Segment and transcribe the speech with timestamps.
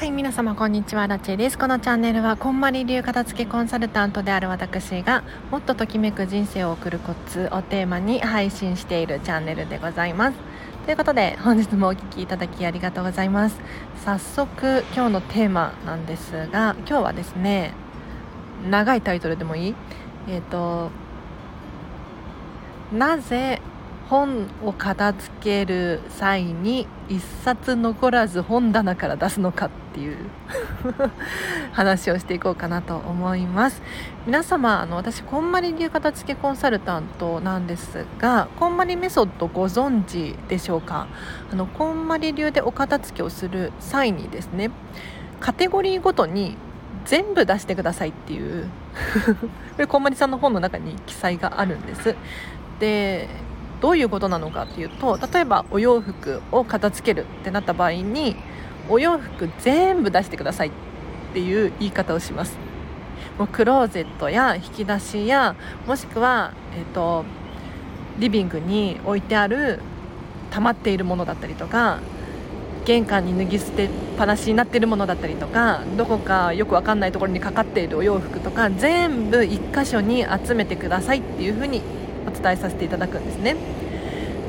[0.00, 1.06] はい皆様こんにちは。
[1.08, 1.58] ラチェです。
[1.58, 10.38] このチャンネルはこんまり流片付けコンサルタントである私がもっとときめく人生を送るコツをテーマに配信しているチャンネルでございます。
[10.86, 13.60] ということで本日もお聴きいただきありがとうございます。
[14.02, 17.74] 早速今日のテーマなんですが今日はですね
[18.70, 19.74] 長いタイトルでもいい？
[20.28, 20.90] えっ、ー、と
[22.90, 23.60] なぜ
[24.08, 30.16] 本を片付ける際に一冊残らず本棚から出すのかっっていう。
[31.72, 33.82] 話をしていこうかなと思います。
[34.26, 41.06] 皆様あの私こんまり流片付けコンサルタントなんですがこんまりメソッドご存知でしょうか？
[41.52, 44.70] あのこんまり流でお片付けをする際にですね
[45.40, 46.56] カテゴリーごとに
[47.04, 48.68] 全部出してくださいっていう。
[49.40, 52.14] これこんまりさんの本の中に記載があるんです。
[52.80, 53.28] で
[53.80, 58.36] どういうことなのかっていうと例えばお洋服を片付けるってなった場合に
[58.90, 60.70] お洋服全部出してくださいっ
[61.32, 62.58] ていう言い方をします。
[63.38, 65.54] もうクローゼットや引き出しや
[65.86, 67.24] もしくは、えーと、
[68.18, 69.80] リビングに置いてある
[70.50, 72.00] 溜まっているものだったりとか
[72.84, 73.88] 玄関に脱ぎ捨てっ
[74.18, 81.82] ぱなしになっているものだったりとかどこかよく分かんないところにかかっているお洋服とか全部1箇所に集めてくださいっていうふうに
[82.26, 83.56] お伝えさせていただくんですね。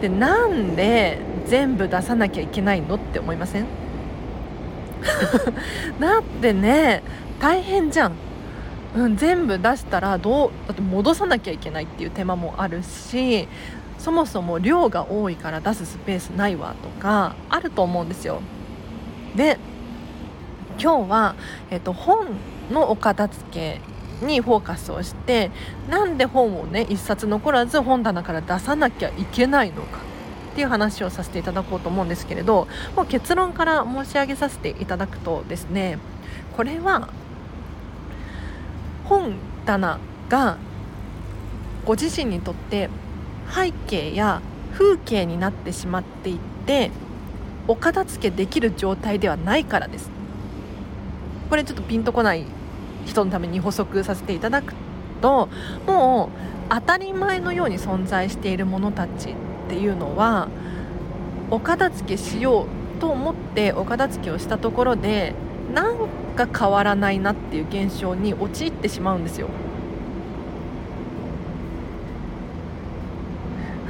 [0.02, 3.81] でなんで全部出さなきゃいけないのって思いません？
[6.00, 7.04] だってね
[7.40, 8.14] 大変じゃん、
[8.96, 13.48] うん、全部出したらどうだって戻さなきゃいけないっていう手間もあるし
[13.98, 18.42] そもそも量が多いから出すスペースないわとかあると思うんですよ。
[19.36, 19.58] で
[20.80, 21.36] 今日は、
[21.70, 22.26] えっと、本
[22.72, 23.82] のお片付け
[24.26, 25.52] にフォーカスをして
[25.90, 30.11] なんで本をね1冊残らず本棚から出さなきゃいけないのか。
[30.52, 35.98] っていう話をさせていただこうと思うんですけれどもう結論から申し上げさせていただくとですね
[36.56, 37.10] これは
[39.06, 40.00] 本棚
[40.30, 40.58] が
[41.86, 42.90] ご自身にとって
[43.50, 44.42] 背景や
[44.74, 46.92] 風景になってしまっていて
[47.68, 50.10] お片付けできる状態ではないからです。
[51.50, 52.46] これちょっとピンとこない
[53.06, 54.74] 人のために補足させていただく
[55.22, 55.50] と
[55.86, 56.30] も
[56.70, 59.36] う当たり前のように存在しているものたち
[59.66, 60.48] っていうのは
[61.50, 65.34] お片付けしようと思ってお片付けをしたところで
[65.74, 65.98] なん
[66.36, 69.48] か変わらないなっていう現象に陥ってしまうんですよ。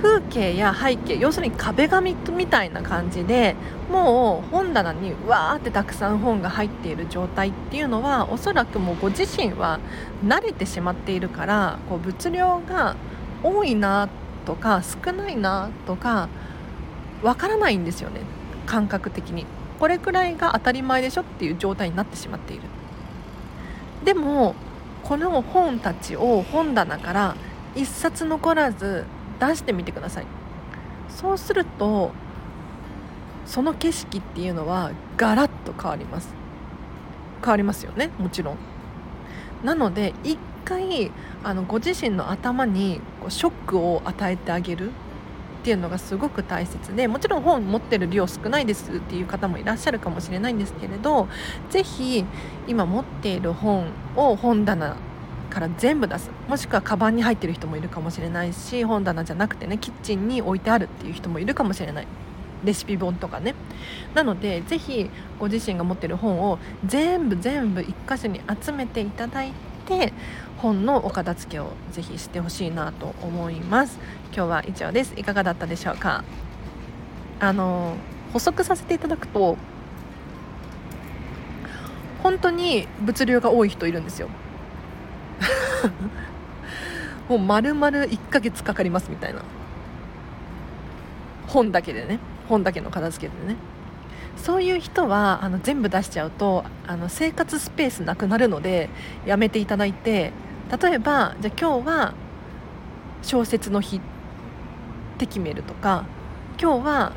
[0.02, 3.56] 風景や背景要するに壁紙みたいな感じで
[3.92, 9.80] もう本棚にわーってたくさん本が入っている状態っていうのはおそらくもうご自身は
[10.26, 12.96] 慣れてしまっているからこう物量が
[13.44, 14.10] 多いな
[14.52, 16.28] とか少ないなとか
[17.24, 18.20] わからないんですよね。
[18.66, 19.46] 感覚的に。
[19.80, 22.64] これくらいが当たり前でしょっていう状態になってしまっている。
[24.04, 24.56] でも
[25.04, 27.36] この本たちを本棚から
[27.76, 29.06] 1冊残らず
[29.40, 30.26] 出してみてください。
[31.08, 32.12] そうすると
[33.46, 36.34] その景色っていうのはガラッと変わります。
[37.42, 38.58] 変わりますよねもちろん。
[39.64, 41.12] なので一回
[41.44, 44.92] あのご自身の頭にこうショックを与えてあげる
[45.62, 51.28] っていうのがすごく大切でもちろん本持ってる量少ないですっていう方もいらっしゃるかもしれないんですけれど
[51.70, 52.26] 是非
[52.68, 54.98] 今持っている本を本棚
[55.52, 56.32] から全部出す。
[56.48, 62.08] もしくはカバンに入ってる人もいるかもしれないし本棚じゃなくてねキッチンに置いてあるっていう人もいるかもしれない。
[62.64, 63.54] レシピ本とかね。
[64.16, 69.71] なのでぜひご自身が持ってる本を全部全部1箇所に集めていただいて
[70.58, 73.98] 本のお片付けをぜひしてほしいなと思います。
[74.34, 75.14] 今日は以上です。
[75.18, 76.24] いかがだったでしょうか？
[77.40, 77.96] あの
[78.34, 79.58] 補足させていただくと
[82.22, 84.30] 本当に物流が多い人いるんですよ。
[87.28, 89.42] もう丸々1ヶ月かかりますみたいな。
[91.48, 92.20] 本だけでね。
[92.48, 93.56] 本だけの片付けでね。
[94.38, 98.90] そういう人はあの全部出しちゃうとあの生活スペースなくなるので
[99.26, 100.32] やめていただいて
[100.82, 102.14] 例えばじゃ今日は
[103.22, 104.02] 小説の日っ
[105.18, 106.06] て決めるとか
[106.60, 107.14] 今日は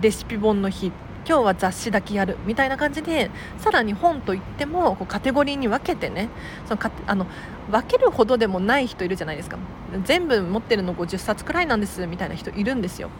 [0.00, 0.92] レシピ本の日
[1.26, 6.28] 今日は雑誌だけやるみたいな感じでさらに本といってもこうカテゴリーに分けてね
[6.66, 7.26] そのかあの
[7.70, 9.56] 分けるほどでもない人いるじゃないですか。
[10.04, 13.10] 全部持ってるの50冊くらいなんですみたいな人いるんですよ。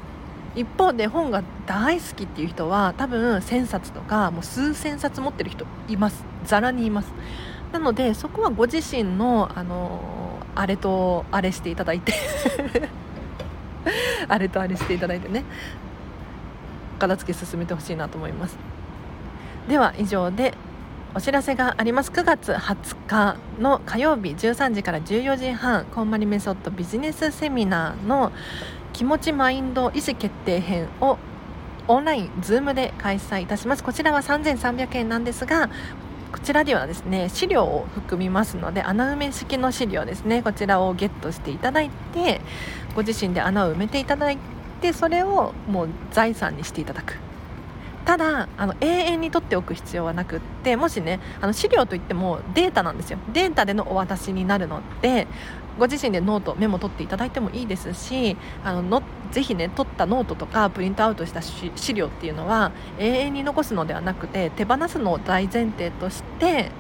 [0.55, 6.25] 一方で本が大好きっていう人は多分1000冊とかもう数千冊持ってる人います。
[6.45, 7.13] ざらにいます。
[7.73, 12.13] なのでそこはご自身のあのあれとあれしていただいて。
[14.29, 15.45] あれとあれしていただいてね。
[16.99, 18.57] 片付け進めてほしいなと思います。
[19.69, 20.55] では以上で
[21.15, 22.11] お知らせがあります。
[22.11, 28.33] 9月20日の火曜日13時から14時半コンマリメソッドビジネスセミナーの
[29.03, 31.19] 気持ちマインド意思決定編を
[31.89, 33.83] オンライン Zoom で開催いたします。
[33.83, 35.71] こちらは3300円なんですが
[36.31, 40.41] こちらではですね資料を含みますので穴埋め式の資料ですね。
[40.45, 42.41] こちらをゲットしていただいて
[42.95, 44.39] ご自身で穴を埋めていただい
[44.81, 47.17] てそれをもう財産にしていただく。
[48.05, 53.19] ただあの永遠に取っておく必要はなくってもしねあの資料といってもデータなんですよ。
[53.33, 55.27] データでのお渡しになるので
[55.79, 66.71] ご自身でノートメモ取っていただいてもいいですしあののぜひね取ったノートとかプリントアウトした資料っていうのは永遠に残すのではなくて手放すのを大前提として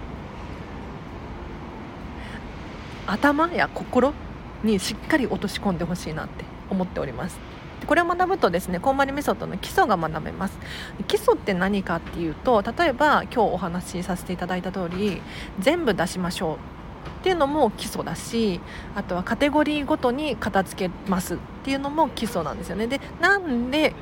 [3.06, 4.12] 頭や心
[4.62, 7.38] にしっかり落とし込んでほしいなって思っております。
[7.86, 10.58] これを学ぶとですねこんまりメソッドの基礎が学べます。
[11.08, 15.20] 基礎って何かっていうと例えば今日お話しさせていただいた通り
[15.58, 16.71] 全部出しましょう。
[17.20, 18.60] っていうのも基礎だし
[18.94, 22.86] あとはカテゴリーごとに片付けますっていうのも基礎なんですよね。
[22.86, 23.94] でなんで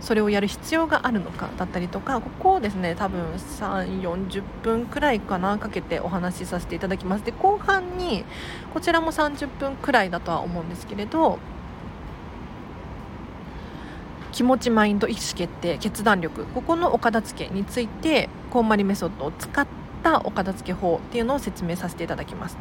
[0.00, 7.24] それをやる必要があるのかだったりとかここをですね多分3 4 0分くらいかなかけてお話しさせていただきます。
[7.24, 8.24] で後半に
[8.72, 11.38] こちらも30分くらいだとは思うんですけれど
[14.32, 22.56] 気持ちマインド意思決定決断力ここのお片付けについてこんまりメソッドを使ってったお片付け法っていうのを説明させていただきます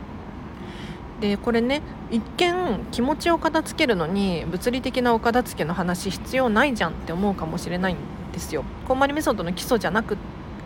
[1.22, 1.82] でこれね
[2.12, 7.98] 一見気持ちを片付けるのに物理的なお片付けの話必要ないじゃんって思うかもしれないん
[8.32, 10.18] ですよこんまりメソッドの基礎じゃなく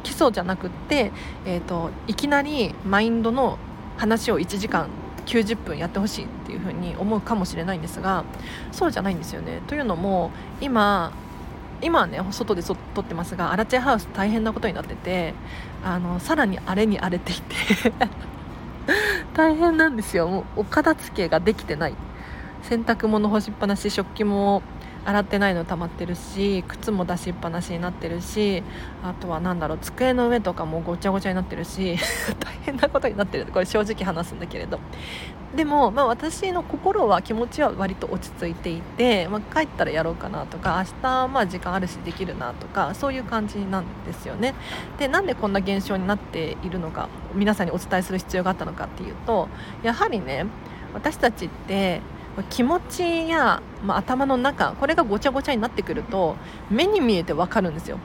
[0.04, 1.12] 基礎じゃなくって、
[1.46, 3.58] えーと、いきなりマインドの
[3.96, 4.90] 話を1時間
[5.26, 8.26] 90分やってほしいっていうふうに思うかもしれないんですが
[8.74, 9.62] そうじゃないんですよね。
[9.68, 11.14] というのも今
[11.84, 15.34] 今はね外で撮ってますがアラチェハウス大変なことになってて
[15.84, 17.92] あのさらに荒れに荒れていて
[19.34, 20.28] 大変なんですよ。
[20.28, 21.96] もうお片付けができてない。
[22.64, 24.62] 洗濯物干しっぱなし食器も
[25.06, 28.64] 洗ってないの溜まってるし靴も出しっぱなしになってるし
[29.04, 31.98] あとは何だろう机の上とかもごちゃごちゃになってるし
[32.40, 33.46] 大変なことになってる。
[33.48, 34.80] これ正直話すんだけれど。
[35.56, 44.56] でも、まあ、私の心は気持ちは割と落ち着いていて、まあ、帰ったらやろうかなとか明日まあ時間あるしできるなとかそういう感じなんですよね。
[44.98, 49.48] でなんでこんな現象になっているのか皆さんにお伝えする必要があったのかっていうと
[49.84, 50.48] やはりね
[50.94, 52.02] 私たちって
[52.50, 56.36] 気持ちや、まあ、頭の中これがごちゃごちゃになってくると
[56.72, 58.00] 目に見えて分かるんですよ。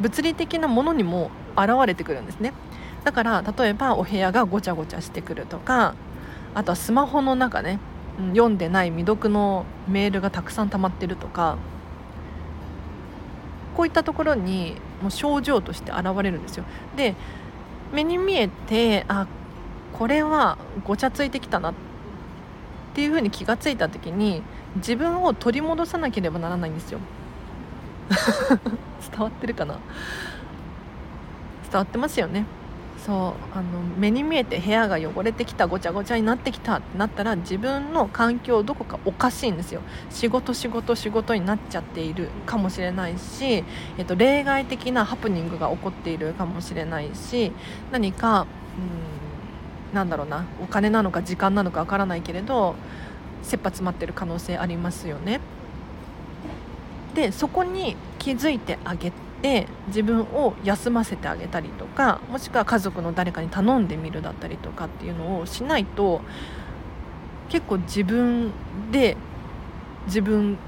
[0.00, 2.52] 物理的なものにも現れてくるんですね。
[3.04, 5.94] だから例えばお部屋がごちゃごちゃしてくるとか
[6.54, 7.78] あとはスマホの中ね
[8.32, 11.58] 読んでない未読のメールがたくさん溜まってるとか
[13.76, 16.64] こういったところにもう症状として現れるんですよ。
[16.96, 17.14] で
[17.92, 19.26] 目に見えてあ
[19.92, 21.74] これはごちゃついてきたな
[22.94, 24.40] っていう風に気がついた時に
[24.76, 27.00] 自分を取り戻さなければならないんですよ。
[29.10, 29.80] 伝わってるかな？
[31.72, 32.46] 伝わってますよね。
[33.04, 39.80] そうあの目に見えて部屋が汚れてきたごちゃごちゃになってきたってなったら自分の環境どこかおかしいんですよ。
[40.08, 43.64] 仕事仕事仕事になっちゃっているかもしれないし、
[43.98, 47.50] えっと、例外的なハプニングが起こっているかもしれないし
[47.90, 48.46] 何か
[48.78, 49.13] うん
[49.94, 52.74] なんだろうなお金なのか時間なのかわからないけれど
[53.42, 55.40] 切羽詰まってる可能性ありますよね。
[57.14, 66.22] でそこに気づいてあげて自分を休ませてあげたりとかもしくは家族の誰かに頼んでみるだったりとかっていうのをしないと
[67.50, 68.50] 結構自分
[68.90, 69.16] で
[70.06, 70.58] 自分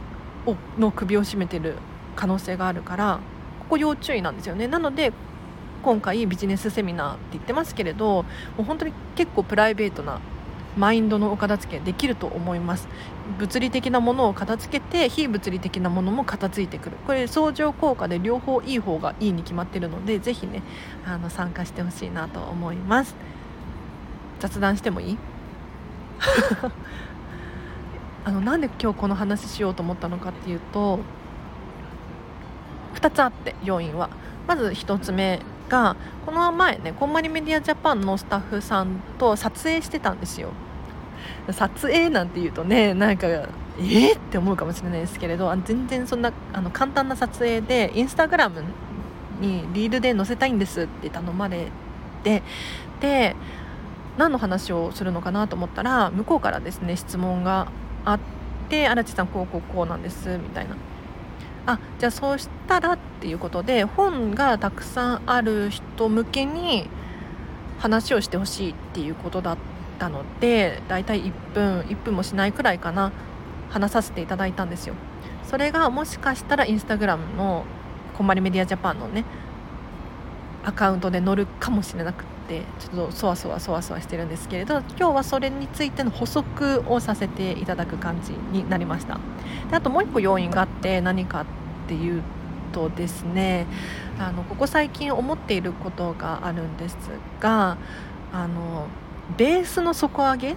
[0.47, 1.75] をの首を絞めてる
[2.15, 3.19] 可能性があるから
[3.61, 5.13] ここ要注意なんですよねなので
[5.87, 8.27] 今回ビジネスセミナーって言ってますけれども
[8.59, 10.19] う本当に結構プライベートな
[10.77, 12.89] マインドのお片付けできると思います。
[13.39, 16.97] 物理的なものを片付けて非物理的なものも片付いてくる。
[17.07, 20.65] これ相乗効果で両方いい方がいいに決まってるのでぜひね
[21.07, 23.15] あの参加してほしいなと思います。
[24.41, 25.19] 雑談してもいい？
[28.27, 30.99] あのなんで今日この話しようと思ったのかっていうと
[32.97, 34.11] 2つあって要因は。
[34.49, 40.51] まず1つ目がこの前ねこんまりメディアジャパンのスタッフさんと撮影してたんですよ。
[41.51, 48.63] 撮影なんて言うとねなんかえー、って思うかもしれないですけれど全然そんなあの簡単な撮影でインスタグラム
[49.41, 51.67] にリールで載せたいんですって頼まれ
[52.25, 52.43] て
[53.01, 53.37] で
[54.17, 57.69] 何の話をするのかなと思ったら向こうからですね質問が
[58.05, 58.21] あっ
[58.69, 60.77] て「荒地さんこうこうこうなんです」みたいな。
[61.67, 66.89] あじゃあそうしたらっていうことで本がたくさんある人向けに
[67.79, 69.57] 話をしてほしいっていうことだっ
[69.99, 73.13] たのでだいたい1分1分もしないくらいかな
[73.71, 74.95] 話させていただいたんですよ。
[75.45, 77.65] それがもしかしたらインスタグラムの
[78.17, 79.25] こんまりメディアジャパンのね
[80.65, 89.19] アカウントで載るかもしれなくてちょっとそわそわそわそわしてるんですけれど今日はそれについての補足をさせていただく感じになりました。
[89.71, 91.45] であともう1個要因があって何かっ
[91.89, 92.23] ていう
[92.73, 93.67] とですね
[94.19, 96.97] あのここ最近思っていることがあるんです
[97.41, 97.77] が
[98.33, 98.87] あの
[99.37, 100.57] ベースの底上げ？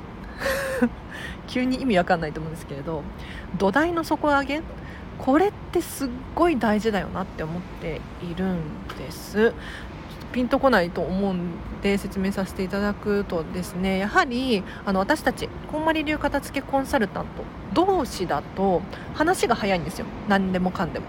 [1.47, 3.03] 急に意味わかんないと思うんですけれど
[3.57, 4.61] 土台の底上げ？
[5.17, 8.59] これってすっごい大事だよなって思っているん
[8.97, 9.53] です。
[10.31, 17.29] ピンとこないと思うんで説明させていただくとですねやはりあの私たちこんまり流片付けコンサルタント
[17.73, 18.81] 同士だと
[19.13, 20.05] 話が早いんですよ。
[20.27, 21.05] 何でもかんでも。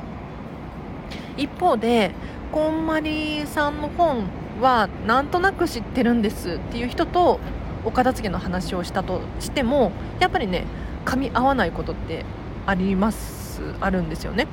[1.37, 2.13] 一方で
[2.53, 4.25] こんまりさんの本
[4.61, 7.41] はなんとなく知ってるんですっていう人と
[7.85, 10.65] お片付けの話をしたとしてもやっぱりね
[11.07, 12.25] 噛み合わないことって
[12.67, 14.47] ありますあるんですよね。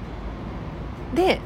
[1.13, 1.39] で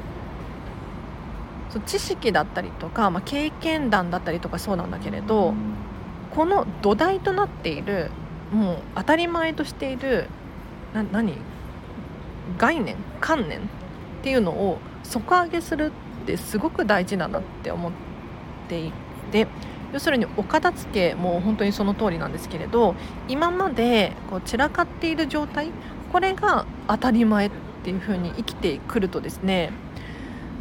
[1.79, 5.53] 知識だったりとか、まあ、経験談だったりとかそうなんだけれど
[6.35, 8.11] この土台となっている
[8.51, 10.27] もう当たり前としている
[10.93, 11.37] な何？
[12.57, 12.97] 概念？
[13.21, 13.61] 観念っ
[14.23, 15.91] ていうのを底上げする
[16.23, 17.91] ってすごく大事なんだって思っ
[18.67, 18.91] てい
[19.31, 19.47] て
[19.93, 22.95] 要するにお片付けも本当にその通りなんですけれど
[23.27, 25.71] 今までこう散らかっている状態
[26.11, 27.51] これが当たり前っ
[27.83, 29.71] ていう風に生きてくるとですね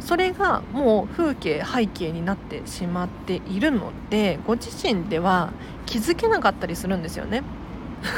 [0.01, 5.51] それがもう風景背景になってしまっているのでご自身では
[5.85, 7.43] 気づけなかったりするんですよね。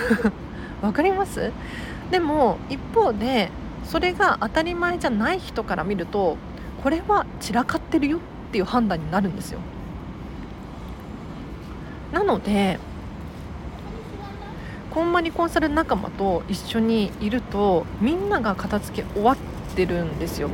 [0.82, 1.52] わかります？
[2.10, 3.52] でも一方で
[3.86, 6.38] それが当たり前じゃない人から見ると
[6.82, 8.20] これは散らかってるよっ
[8.52, 9.60] ていう判断になるんですよ。
[12.13, 12.80] なので
[14.92, 19.38] こんまりコンサル仲間と一緒にいるとみんなが片付け終わっ
[19.75, 20.50] てるんですよ。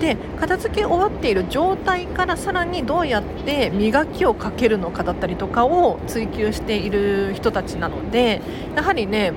[0.00, 8.40] で片付け終わっている状態からさらにどうやって磨きをかけるのかだったりとかを追求している人たちなので
[8.74, 9.32] やはりね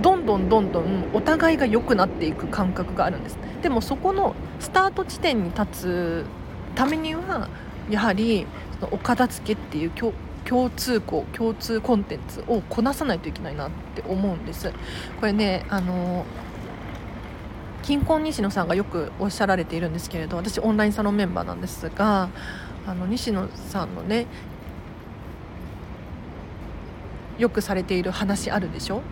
[0.00, 3.38] どんどんどんどんお互いが良くなっていく感覚があるんです。
[3.62, 6.24] でもそこのスタート地点に立つ
[6.74, 7.48] ためには
[7.88, 8.46] やはり
[8.80, 10.12] そのお片付けっていう共
[10.70, 14.70] 通項共通コンテンツをこなさないといけないなって思うんです。
[15.20, 16.26] これねあの
[17.84, 22.30] 金婚西野さんがよくおっしゃられているんですけれど私オンラインサロンメンバーなんですが
[22.86, 24.26] あの西野さんのね
[27.38, 29.02] よくされている話あるでしょ？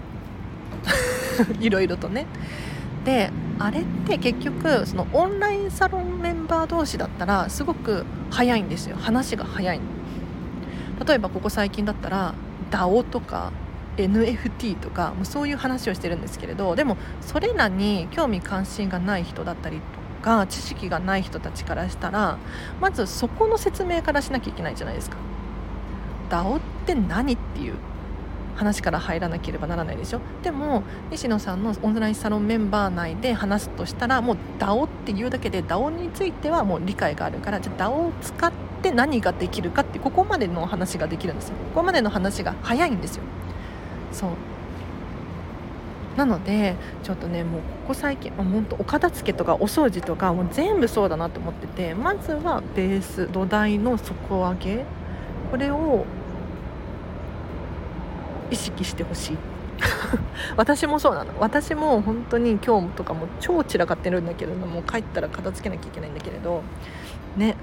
[1.61, 2.26] いろいろとね。
[3.05, 8.97] であれって結局そのオンラインサロンメンバー同士だったらすごく早いんですよ。
[8.97, 9.81] 話が早い
[11.07, 12.33] 例えばここ最近だったら
[12.71, 13.50] DAO とか
[13.97, 19.83] NFT とかもうそういう話をしてるんですけれどでもそれらに興味関心がない人だったりと
[20.23, 22.39] か知識がない人たちからしたら
[22.81, 25.17] まずそこの説明からしなきゃいけないじゃないですか。
[26.31, 27.75] DAO って何っていう
[28.57, 30.21] 話から入らなければならないでしょ。
[30.43, 41.57] でも西野さんのオンラインサロンメンバー内で話すとしたらもう DAO っていうだけで DAO についてはもう理解があるからじゃあ DAO を使って何ができるかってここまでの話ができるんですよ。
[41.75, 43.25] ここまでの話が早いんですよ。
[44.12, 44.31] そう。
[46.16, 54.85] なのでちょっとねもうここ最近本当お片付けとかお掃除とかもう全部そうだなと思っててまずはベース土台の底上げ
[55.50, 56.04] これを
[58.50, 59.38] 意識してほしい。
[60.57, 61.33] 私もそうなの。
[61.40, 66.62] 私も本当に今日とかも超散らかってるんだけれども帰ったら片付けなきゃいけないんだけれど
[67.37, 67.57] ね。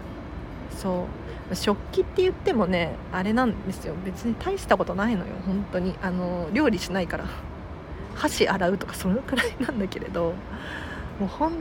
[0.81, 1.07] そ
[1.51, 1.55] う。
[1.55, 3.95] 食器って言ってもねあれなんですよ。
[4.05, 5.33] 別に大したことないのよ。
[5.45, 5.95] 本当に。
[6.01, 7.25] あの料理しないから。
[8.15, 10.33] 箸洗うとかそのくらいなんだけれど。
[11.19, 11.53] もう本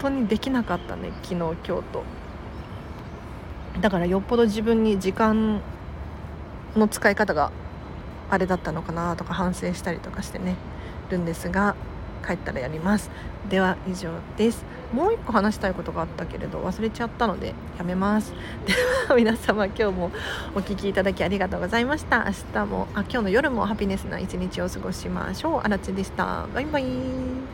[0.00, 1.82] 当にできなかったね昨日今日と。
[3.80, 5.60] だからよっぽど自分に時間
[6.74, 7.52] の使い方が
[8.28, 10.56] あれだったのかなとか反省したりとかしてね
[11.10, 11.76] るんですが。
[12.26, 13.10] 帰ったらやります。
[13.48, 14.64] では以上です。
[14.92, 18.32] もう一個話したいことがあったけれど忘れちゃったのでやめます。
[18.66, 18.74] で
[19.08, 20.10] は皆様今日も
[20.54, 22.24] お聴きいただきありがとうございました。
[22.24, 25.60] 明日もあ今日の夜もハピネスな一日を過ごしましょう。
[25.60, 26.46] あらでした。
[26.54, 27.47] バイバイ。